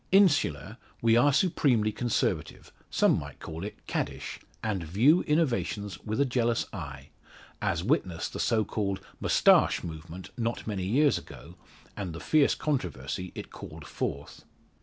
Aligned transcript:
Insular, 0.11 0.77
we 0.99 1.15
are 1.15 1.31
supremely 1.31 1.91
conservative 1.91 2.73
some 2.89 3.19
might 3.19 3.39
call 3.39 3.63
it 3.63 3.85
"caddish" 3.85 4.39
and 4.63 4.83
view 4.83 5.21
innovations 5.27 5.99
with 6.03 6.19
a 6.19 6.25
jealous 6.25 6.65
eye; 6.73 7.09
as 7.61 7.83
witness 7.83 8.27
the 8.27 8.39
so 8.39 8.65
called 8.65 8.99
"moustache 9.19 9.83
movement" 9.83 10.31
not 10.39 10.65
many 10.65 10.87
years 10.87 11.19
ago, 11.19 11.53
and 11.95 12.13
the 12.13 12.19
fierce 12.19 12.55
controversy 12.55 13.31
it 13.35 13.51
called 13.51 13.85
forth. 13.85 14.43